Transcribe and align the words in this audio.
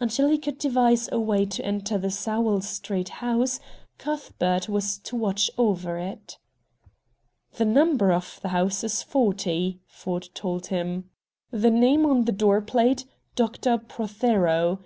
Until 0.00 0.30
he 0.30 0.38
could 0.38 0.56
devise 0.56 1.06
a 1.12 1.20
way 1.20 1.44
to 1.44 1.62
enter 1.62 1.98
the 1.98 2.10
Sowell 2.10 2.62
Street 2.62 3.10
house. 3.20 3.60
Cuthbert 3.98 4.70
was 4.70 4.96
to 5.00 5.14
watch 5.14 5.50
over 5.58 5.98
it. 5.98 6.38
"The 7.56 7.66
number 7.66 8.10
of 8.10 8.38
the 8.40 8.48
house 8.48 8.82
is 8.84 9.02
forty," 9.02 9.80
Ford 9.86 10.30
told 10.32 10.68
him; 10.68 11.10
"the 11.50 11.70
name 11.70 12.06
on 12.06 12.24
the 12.24 12.32
door 12.32 12.62
plate, 12.62 13.04
Dr. 13.34 13.76
Prothero. 13.76 14.78